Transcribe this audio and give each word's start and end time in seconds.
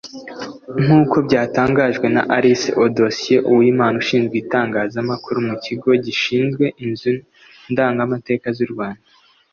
nk’uko 0.83 1.15
byatangajwe 1.27 2.05
na 2.15 2.21
Alice 2.35 2.67
Eudoxie 2.81 3.39
Uwimana 3.51 3.95
ushinzwe 4.03 4.35
itangazamakuru 4.43 5.37
mu 5.47 5.55
Kigo 5.63 5.89
gishinzwe 6.05 6.63
inzu 6.85 7.11
ndangamateka 7.71 8.47
z’u 8.57 8.69
Rwanda 8.73 9.03